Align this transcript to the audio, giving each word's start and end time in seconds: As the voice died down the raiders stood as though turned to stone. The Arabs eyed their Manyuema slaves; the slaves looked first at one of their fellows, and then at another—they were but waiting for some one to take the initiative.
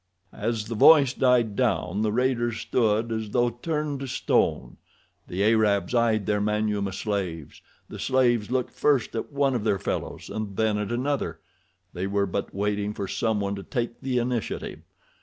As 0.33 0.65
the 0.65 0.73
voice 0.73 1.13
died 1.13 1.55
down 1.55 2.01
the 2.01 2.11
raiders 2.11 2.57
stood 2.57 3.11
as 3.11 3.29
though 3.29 3.51
turned 3.51 3.99
to 3.99 4.07
stone. 4.07 4.77
The 5.27 5.43
Arabs 5.43 5.93
eyed 5.93 6.25
their 6.25 6.41
Manyuema 6.41 6.91
slaves; 6.91 7.61
the 7.87 7.99
slaves 7.99 8.49
looked 8.49 8.73
first 8.73 9.13
at 9.15 9.31
one 9.31 9.53
of 9.53 9.63
their 9.63 9.77
fellows, 9.77 10.27
and 10.27 10.57
then 10.57 10.79
at 10.79 10.91
another—they 10.91 12.07
were 12.07 12.25
but 12.25 12.51
waiting 12.51 12.95
for 12.95 13.07
some 13.07 13.39
one 13.39 13.53
to 13.53 13.61
take 13.61 14.01
the 14.01 14.17
initiative. 14.17 14.79